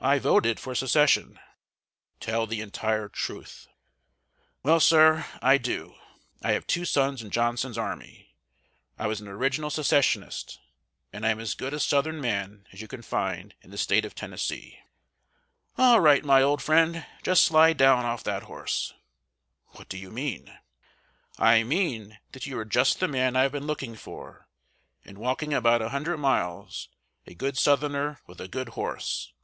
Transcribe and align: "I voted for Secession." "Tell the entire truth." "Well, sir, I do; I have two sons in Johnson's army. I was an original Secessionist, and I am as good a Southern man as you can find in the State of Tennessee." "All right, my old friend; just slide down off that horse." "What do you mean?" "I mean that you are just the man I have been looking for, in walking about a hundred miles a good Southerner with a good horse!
"I 0.00 0.18
voted 0.18 0.58
for 0.58 0.74
Secession." 0.74 1.38
"Tell 2.18 2.44
the 2.48 2.60
entire 2.60 3.08
truth." 3.08 3.68
"Well, 4.64 4.80
sir, 4.80 5.26
I 5.40 5.58
do; 5.58 5.94
I 6.42 6.54
have 6.54 6.66
two 6.66 6.84
sons 6.84 7.22
in 7.22 7.30
Johnson's 7.30 7.78
army. 7.78 8.34
I 8.98 9.06
was 9.06 9.20
an 9.20 9.28
original 9.28 9.70
Secessionist, 9.70 10.58
and 11.12 11.24
I 11.24 11.28
am 11.28 11.38
as 11.38 11.54
good 11.54 11.72
a 11.72 11.78
Southern 11.78 12.20
man 12.20 12.66
as 12.72 12.80
you 12.82 12.88
can 12.88 13.02
find 13.02 13.54
in 13.62 13.70
the 13.70 13.78
State 13.78 14.04
of 14.04 14.16
Tennessee." 14.16 14.80
"All 15.78 16.00
right, 16.00 16.24
my 16.24 16.42
old 16.42 16.60
friend; 16.60 17.06
just 17.22 17.44
slide 17.44 17.76
down 17.76 18.04
off 18.04 18.24
that 18.24 18.42
horse." 18.50 18.92
"What 19.74 19.88
do 19.88 19.96
you 19.96 20.10
mean?" 20.10 20.52
"I 21.38 21.62
mean 21.62 22.18
that 22.32 22.44
you 22.44 22.58
are 22.58 22.64
just 22.64 22.98
the 22.98 23.06
man 23.06 23.36
I 23.36 23.42
have 23.42 23.52
been 23.52 23.68
looking 23.68 23.94
for, 23.94 24.48
in 25.04 25.20
walking 25.20 25.54
about 25.54 25.80
a 25.80 25.90
hundred 25.90 26.18
miles 26.18 26.88
a 27.24 27.34
good 27.34 27.56
Southerner 27.56 28.18
with 28.26 28.40
a 28.40 28.48
good 28.48 28.70
horse! 28.70 29.32